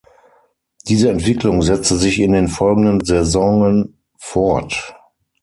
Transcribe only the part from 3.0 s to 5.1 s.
Saisonen fort.